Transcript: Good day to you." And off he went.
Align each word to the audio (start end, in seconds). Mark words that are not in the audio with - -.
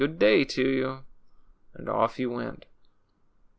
Good 0.01 0.17
day 0.17 0.45
to 0.45 0.63
you." 0.67 1.03
And 1.75 1.87
off 1.87 2.15
he 2.15 2.25
went. 2.25 2.65